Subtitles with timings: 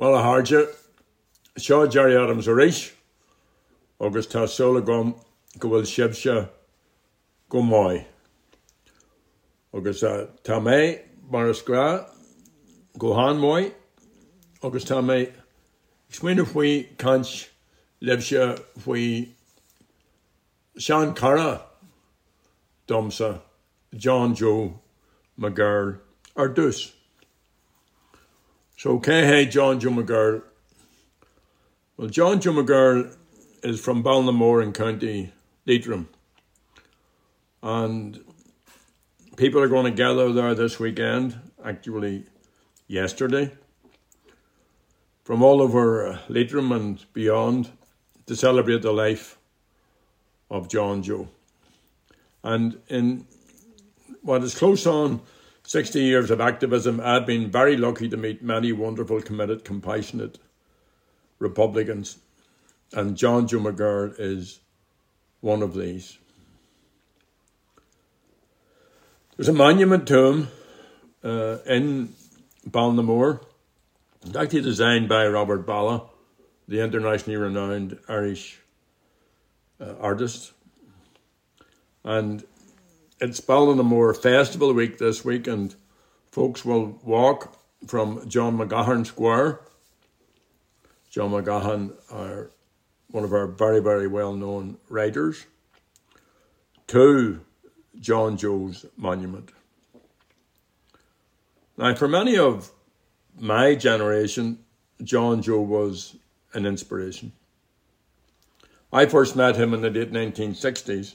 [0.00, 0.74] Well a háde
[1.58, 2.90] seo Jerry Adams a rééis
[4.00, 5.14] agus tá sola gom
[5.58, 6.48] go bhfuil sibse
[7.50, 8.06] go máid.
[9.74, 12.08] agus uh, tá mé mar a scrá
[12.96, 13.74] go há móid
[14.62, 15.18] agus tá mé
[16.08, 17.50] smuoine faoi cant
[18.00, 18.56] lebse
[18.86, 19.28] faoi
[20.78, 21.60] Sean Cara
[22.88, 23.42] domsa
[23.94, 24.80] John Joe
[25.38, 25.98] McGirl
[26.36, 26.99] ar dus.
[28.80, 30.42] So céhé John Joe McGirl.
[31.98, 33.14] Well, John Joe McGirl
[33.62, 35.34] is from Ballinamore in County
[35.66, 36.08] Leitrim.
[37.62, 38.24] And
[39.36, 42.24] people are going to gather there this weekend, actually
[42.86, 43.52] yesterday,
[45.24, 47.68] from all over uh, Leitrim and beyond
[48.24, 49.36] to celebrate the life
[50.50, 51.28] of John Joe.
[52.42, 53.26] And in
[54.22, 55.20] what is close on
[55.70, 60.36] 60 years of activism, I've been very lucky to meet many wonderful, committed, compassionate
[61.38, 62.18] Republicans,
[62.92, 64.58] and John Joe McGirl is
[65.40, 66.18] one of these.
[69.36, 70.48] There's a monument to him
[71.22, 72.14] uh, in
[72.68, 73.40] Ballinamore,
[74.36, 76.02] actually designed by Robert Ballagh,
[76.66, 78.58] the internationally renowned Irish
[79.80, 80.50] uh, artist.
[82.02, 82.42] And
[83.20, 85.74] it's Ballinamore Festival Week this week, and
[86.30, 89.60] folks will walk from John McGahern Square.
[91.10, 92.50] John McGahern
[93.10, 95.46] one of our very, very well known writers,
[96.86, 97.40] to
[97.98, 99.50] John Joe's monument.
[101.76, 102.70] Now, for many of
[103.38, 104.60] my generation,
[105.02, 106.16] John Joe was
[106.52, 107.32] an inspiration.
[108.92, 111.14] I first met him in the late 1960s.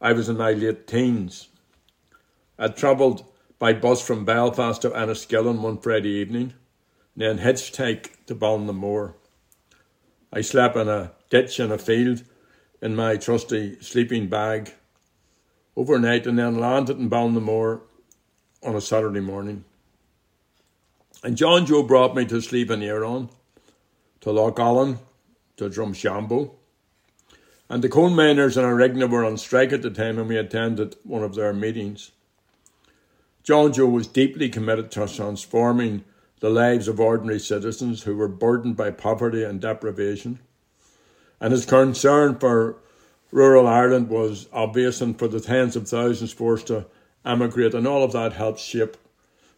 [0.00, 1.48] I was in my late teens.
[2.58, 3.24] I'd travelled
[3.58, 6.54] by bus from Belfast to Enniskillen one Friday evening,
[7.16, 9.14] then hitchhiked to Ballinamore.
[10.32, 12.22] I slept in a ditch in a field
[12.80, 14.72] in my trusty sleeping bag
[15.76, 17.80] overnight and then landed in Ballinamore
[18.62, 19.64] on a Saturday morning.
[21.24, 23.30] And John Joe brought me to Sliabh an Iarainn,
[24.20, 24.98] to Loch Allen,
[25.56, 26.57] to Drumshanbo.
[27.70, 30.96] And the coal miners in Arigna were on strike at the time and we attended
[31.02, 32.12] one of their meetings.
[33.42, 36.04] John Joe was deeply committed to transforming
[36.40, 40.38] the lives of ordinary citizens who were burdened by poverty and deprivation.
[41.40, 42.76] And his concern for
[43.30, 46.86] rural Ireland was obvious, and for the tens of thousands forced to
[47.24, 48.96] emigrate, and all of that helped shape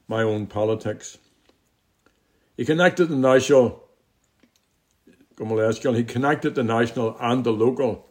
[0.08, 1.18] my own politics.
[2.56, 3.84] He connected the national
[5.40, 8.06] he connected the national and the local,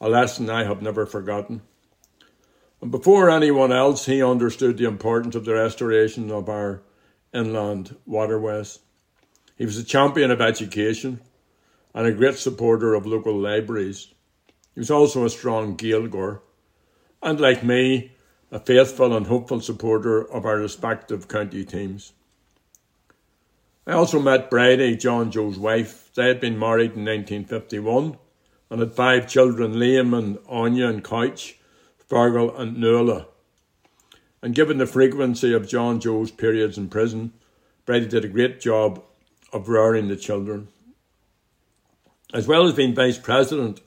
[0.00, 1.62] a lesson I have never forgotten.
[2.80, 6.82] And before anyone else, he understood the importance of the restoration of our
[7.34, 8.78] inland waterways.
[9.56, 11.20] He was a champion of education
[11.94, 14.14] and a great supporter of local libraries.
[14.74, 16.42] He was also a strong Gaeilgeoir,
[17.22, 18.12] and like me,
[18.52, 22.12] a faithful and hopeful supporter of our respective county teams.
[23.86, 26.10] I also met Bridie, John Joe's wife.
[26.14, 28.18] They had been married in 1951
[28.68, 31.56] and had five children Liam and Anya and Couch,
[32.10, 33.26] Fergal and Nuala.
[34.42, 37.32] And given the frequency of John Joe's periods in prison,
[37.84, 39.04] Bridie did a great job
[39.52, 40.66] of rearing the children.
[42.34, 43.80] As well as being vice president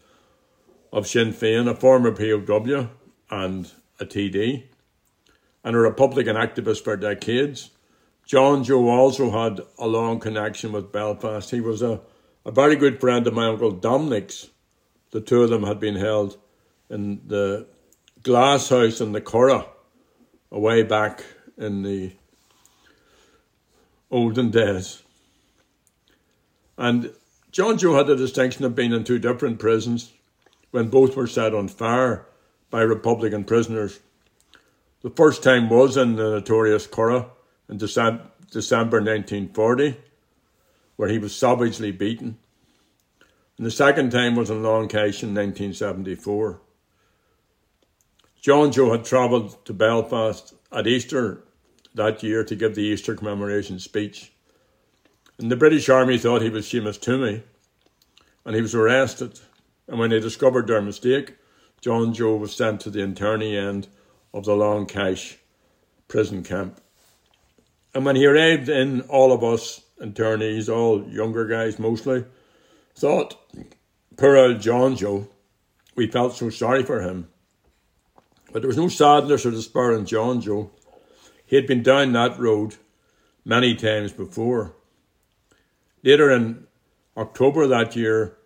[0.93, 2.89] of Sinn Féin, a former POW
[3.29, 4.63] and a TD,
[5.63, 7.71] and a Republican activist for decades,
[8.29, 11.49] John Joe also had a long connection with Belfast.
[11.49, 11.99] He was a,
[12.45, 14.51] a very good friend of my uncle Dominic's.
[15.09, 16.37] The two of them had been held
[16.91, 17.65] in the
[18.21, 19.65] glass house in the Curragh
[20.51, 21.25] away back
[21.57, 22.11] in the
[24.11, 25.01] olden days.
[26.77, 27.11] And
[27.51, 30.13] John Joe had the distinction of being in two different prisons
[30.69, 32.27] when both were set on fire
[32.69, 33.99] by Republican prisoners.
[35.01, 37.31] The first time was in the notorious Curragh
[37.69, 39.97] in December 1940,
[40.95, 42.37] where he was savagely beaten.
[43.57, 46.59] And the second time was in Long Kesh in 1974.
[48.41, 51.43] John Joe had travelled to Belfast at Easter
[51.93, 54.31] that year to give the Easter commemoration speech.
[55.37, 57.43] And the British Army thought he was Seamus Twomey,
[58.45, 59.39] and he was arrested.
[59.87, 61.35] And when they discovered their mistake,
[61.81, 63.87] John Joe was sent to the internee end
[64.33, 65.37] of the Long Kesh
[66.07, 66.79] prison camp.
[67.93, 72.25] And when he arrived in, all of us attorneys, all younger guys mostly,
[72.95, 73.35] thought,
[74.17, 75.27] poor old John Joe,
[75.95, 77.29] we felt so sorry for him.
[78.51, 80.71] But there was no sadness or despair in John Joe.
[81.45, 82.75] He had been down that road
[83.43, 84.75] many times before.
[86.03, 86.67] Later in
[87.17, 88.37] October that year,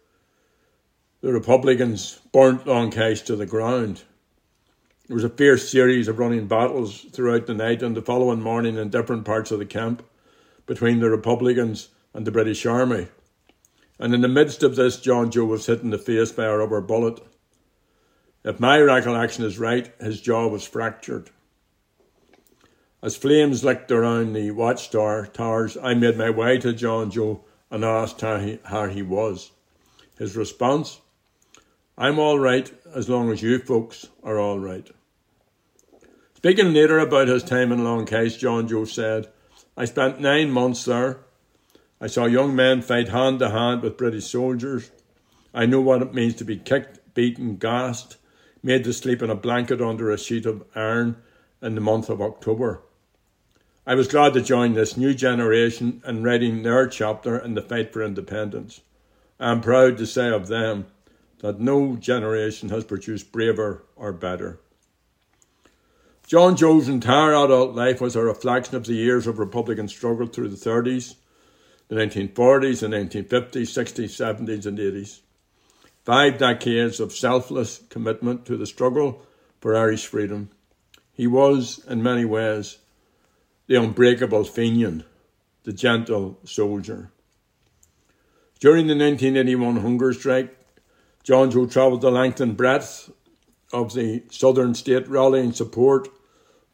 [1.22, 4.04] the Republicans burnt Long Kesh to the ground.
[5.08, 8.78] There was a fierce series of running battles throughout the night and the following morning
[8.78, 10.02] in different parts of the camp
[10.66, 13.10] between the Republicans and the British Army.
[14.00, 16.56] And in the midst of this, John Joe was hit in the face by a
[16.56, 17.20] rubber bullet.
[18.46, 21.32] If my recollection is right, his jaw was fractured.
[23.02, 27.84] As flames licked around the watchtower towers, I made my way to John Joe and
[27.84, 29.52] asked how he, how he was.
[30.18, 31.02] His response
[31.98, 34.90] I'm all right as long as you folks are all right.
[36.34, 39.28] Speaking later about his time in Long Kesh, John Joe said,
[39.78, 41.20] I spent nine months there.
[42.02, 44.90] I saw young men fight hand to hand with British soldiers.
[45.54, 48.18] I know what it means to be kicked, beaten, gassed,
[48.64, 51.18] made to sleep in a blanket under a sheet of iron
[51.62, 52.82] in the month of October.
[53.86, 57.94] I was glad to join this new generation in writing their chapter in the fight
[57.94, 58.82] for independence.
[59.40, 60.88] I am proud to say of them
[61.44, 64.62] that no generation has produced braver or better.
[66.26, 70.48] John Joe's entire adult life was a reflection of the years of Republican struggle through
[70.48, 71.16] the 30s,
[71.90, 75.20] the 1940s, the 1950s, 60s, 70s, and 80s.
[76.06, 79.26] Five decades of selfless commitment to the struggle
[79.60, 80.50] for Irish freedom.
[81.12, 82.78] He was, in many ways,
[83.68, 85.04] the unbreakable Fenian,
[85.66, 87.12] the gentle soldier.
[88.62, 90.63] During the 1981 hunger strike,
[91.24, 93.10] John Joe travelled the length and breadth
[93.72, 96.10] of the southern state rallying support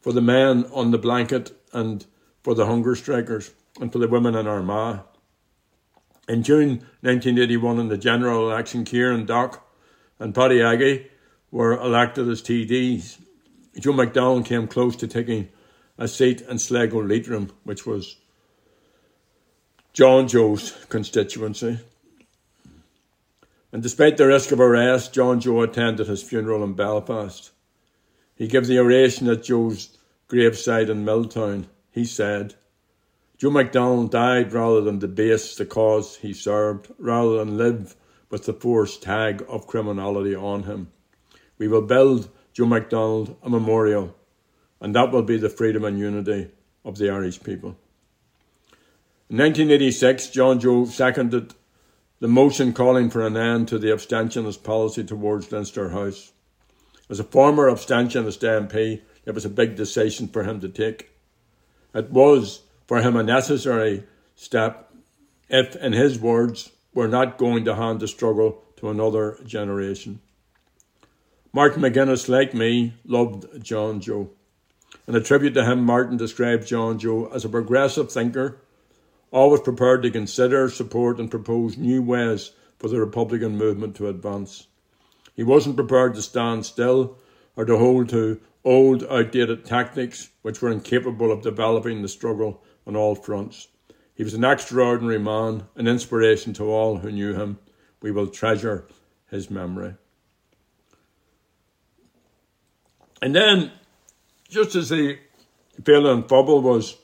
[0.00, 2.04] for the men on the blanket and
[2.42, 5.00] for the hunger strikers and for the women in Armagh.
[6.28, 9.58] In June 1981, in the general election, Kieran Doherty
[10.18, 11.04] and Paddy Agnew
[11.50, 13.18] were elected as TDs.
[13.78, 15.48] Joe McDonnell came close to taking
[15.96, 18.16] a seat in Sligo Leitrim, which was
[19.92, 21.80] John Joe's constituency.
[23.72, 27.52] And despite the risk of arrest, John Joe attended his funeral in Belfast.
[28.34, 29.96] He gave the oration at Joe's
[30.28, 31.68] graveside in Milltown.
[31.90, 32.54] He said,
[33.36, 37.96] Joe McDonnell died rather than debase the cause he served, rather than live
[38.28, 40.90] with the forced tag of criminality on him.
[41.58, 44.16] We will build Joe McDonnell a memorial,
[44.80, 46.50] and that will be the freedom and unity
[46.84, 47.76] of the Irish people.
[49.28, 51.54] In 1986, John Joe seconded
[52.20, 56.32] the motion calling for an end to the abstentionist policy towards Leinster House.
[57.08, 61.10] As a former abstentionist MP, it was a big decision for him to take.
[61.94, 64.04] It was, for him, a necessary
[64.36, 64.92] step
[65.48, 70.20] if, in his words, we're not going to hand the struggle to another generation.
[71.52, 74.30] Martin McGuinness, like me, loved John Joe.
[75.08, 78.60] In a tribute to him, Martin described John Joe as a progressive thinker
[79.30, 84.66] always prepared to consider, support, and propose new ways for the Republican movement to advance.
[85.34, 87.18] He wasn't prepared to stand still
[87.56, 92.96] or to hold to old, outdated tactics which were incapable of developing the struggle on
[92.96, 93.68] all fronts.
[94.14, 97.58] He was an extraordinary man, an inspiration to all who knew him.
[98.02, 98.86] We will treasure
[99.30, 99.94] his memory.
[103.22, 103.72] And then,
[104.48, 105.18] just as the
[105.82, 106.96] Féile an Phobail was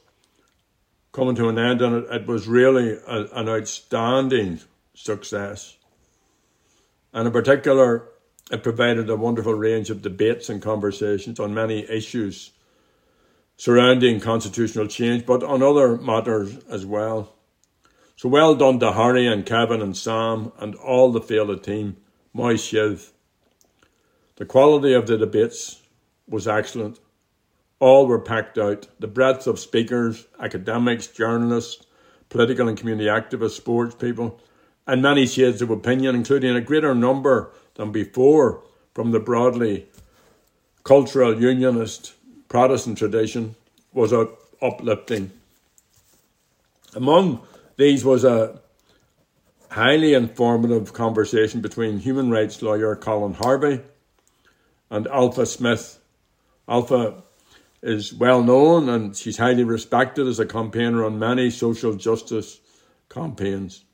[1.16, 4.60] coming to an end, and it, it was really a, an outstanding
[4.92, 5.78] success.
[7.14, 8.06] And in particular,
[8.50, 12.50] it provided a wonderful range of debates and conversations on many issues
[13.56, 17.32] surrounding constitutional change, but on other matters as well.
[18.16, 21.96] So well done to Harry and Kevin and Sam and all the Féile team,
[22.34, 23.12] Maith sibh.
[24.36, 25.80] The quality of the debates
[26.28, 27.00] was excellent.
[27.78, 28.88] All were packed out.
[28.98, 31.84] The breadth of speakers, academics, journalists,
[32.28, 34.40] political and community activists, sports people,
[34.86, 38.62] and many shades of opinion, including a greater number than before
[38.94, 39.86] from the broadly
[40.84, 42.14] cultural unionist
[42.48, 43.56] Protestant tradition,
[43.92, 44.12] was
[44.62, 45.32] uplifting.
[46.94, 47.42] Among
[47.76, 48.60] these was a
[49.70, 53.82] highly informative conversation between human rights lawyer Colin Harvey
[54.88, 55.98] and Ailbhe Smyth.
[56.68, 57.22] Ailbhe
[57.82, 62.60] is well known and she's highly respected as a campaigner on many social justice
[63.08, 63.84] campaigns.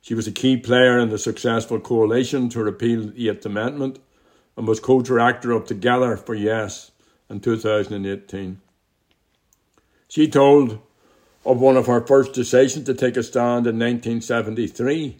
[0.00, 3.98] She was a key player in the successful coalition to repeal the Eighth Amendment
[4.56, 6.92] and was co director of Together for Yes
[7.30, 8.60] in 2018.
[10.08, 10.78] She told
[11.44, 15.16] of one of her first decisions to take a stand in 1973.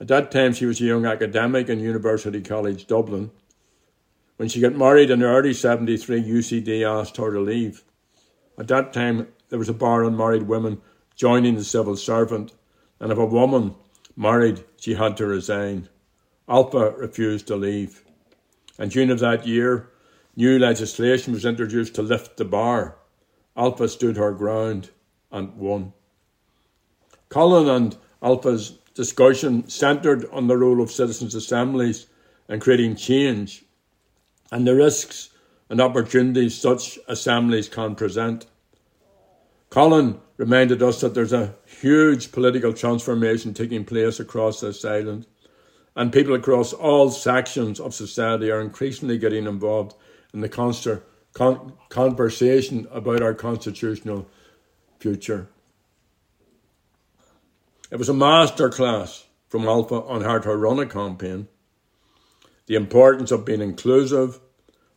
[0.00, 3.30] At that time, she was a young academic in University College Dublin
[4.42, 7.84] when she got married in early 73, UCD asked her to leave.
[8.58, 10.82] At that time, there was a bar on married women
[11.14, 12.52] joining the civil servant,
[12.98, 13.76] and if a woman
[14.16, 15.88] married, she had to resign.
[16.48, 18.04] Ailbhe refused to leave.
[18.80, 19.90] In June of that year,
[20.34, 22.96] new legislation was introduced to lift the bar.
[23.56, 24.90] Ailbhe stood her ground
[25.30, 25.92] and won.
[27.28, 32.08] Colin and Ailbhe's discussion centred on the role of citizens' assemblies
[32.48, 33.64] in creating change
[34.52, 35.30] and the risks
[35.68, 38.46] and opportunities such assemblies can present.
[39.70, 45.26] Colin reminded us that there's a huge political transformation taking place across this island,
[45.96, 49.94] and people across all sections of society are increasingly getting involved
[50.34, 50.48] in the
[51.88, 54.28] conversation about our constitutional
[54.98, 55.48] future.
[57.90, 61.48] It was a masterclass from Ailbhe on how to run a campaign,
[62.66, 64.40] the importance of being inclusive,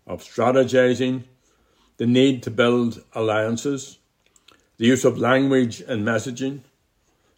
[0.06, 1.24] of strategizing,
[1.98, 3.98] the need to build alliances,
[4.78, 6.62] the use of language and messaging,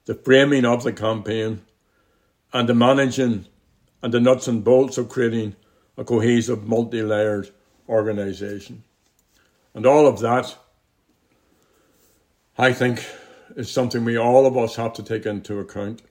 [0.05, 1.61] the framing of the campaign,
[2.53, 3.45] and the managing
[4.01, 5.55] and the nuts and bolts of creating
[5.97, 7.49] a cohesive, multi layered
[7.89, 8.83] organisation.
[9.73, 10.55] And all of that,
[12.57, 13.05] I think,
[13.55, 16.01] is something we all of us have to take into account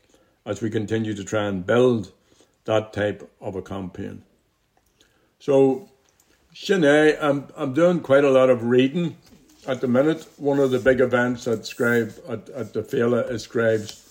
[0.44, 2.12] as we continue to try and build
[2.66, 4.22] that type of a campaign.
[5.38, 5.88] So,
[6.54, 9.16] Sinead, I'm, I'm doing quite a lot of reading
[9.66, 10.26] at the minute.
[10.36, 14.02] One of the big events at Scribe at, at the Féile is Scribes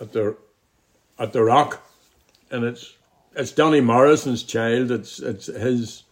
[0.00, 0.36] at the
[1.18, 1.82] at the Rock,
[2.50, 2.94] and it's
[3.34, 4.90] it's Danny Morrison's child.
[4.90, 6.04] It's it's his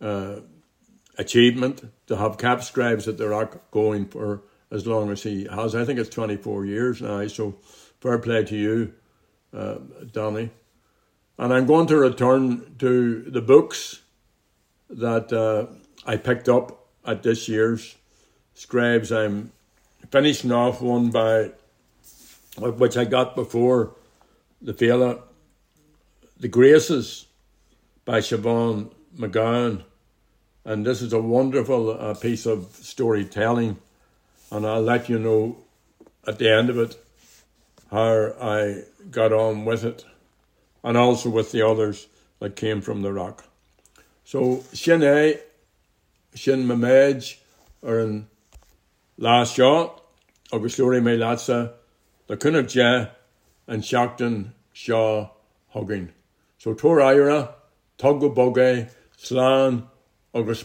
[0.00, 0.36] uh,
[1.18, 5.74] achievement to have cap scribes at the Rock going for as long as he has.
[5.74, 7.56] I think it's 24 years now, so
[8.00, 8.94] fair play to you,
[9.52, 9.76] uh,
[10.12, 10.50] Danny.
[11.38, 14.00] And I'm going to return to the books
[14.88, 15.66] that uh,
[16.06, 17.96] I picked up at this year's
[18.54, 19.10] Scribes.
[19.10, 19.50] I'm
[20.10, 21.50] finishing off one by
[22.58, 23.96] which I got before
[24.62, 25.20] the Féile,
[26.38, 27.26] The Graces
[28.04, 29.82] by Siobhan MacGowan.
[30.64, 33.78] And this is a wonderful uh, piece of storytelling.
[34.52, 35.56] And I'll let you know
[36.26, 36.96] at the end of it
[37.90, 40.04] how I got on with it
[40.84, 42.06] and also with the others
[42.38, 43.46] that came from the rock.
[44.24, 45.40] So Sinead,
[46.34, 47.38] Shin Mamej
[47.82, 48.28] are in
[49.18, 50.04] last shot,
[50.52, 51.72] agus Lori lása,
[52.26, 53.08] the Je
[53.66, 55.30] and Shackton Shaw
[55.70, 56.12] hugging.
[56.58, 57.54] So Tor Ira,
[57.98, 59.88] Tuggo Boge, Slan,
[60.34, 60.64] agus.